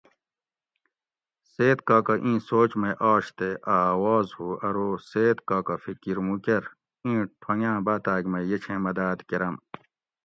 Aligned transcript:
"سید 1.51 1.79
کاکاۤ 1.87 2.19
ایں 2.25 2.37
سوچ 2.47 2.71
مئ 2.81 2.93
آش 3.11 3.25
تے 3.37 3.49
اۤ 3.73 3.81
آواز 3.93 4.27
ہُو 4.37 4.47
ارو 4.67 4.89
""سید 5.09 5.37
کاکا 5.49 5.75
فکر 5.83 6.17
مُو 6.25 6.35
کرۤ 6.45 6.67
اِیں 7.05 7.21
ٹھونگاۤں 7.41 7.81
باۤتاۤگ 7.85 8.23
مئ 8.31 8.43
یہ 8.49 8.57
چھیں 8.63 8.79
مداۤد 8.85 9.19
کرۤم""" 9.29 9.55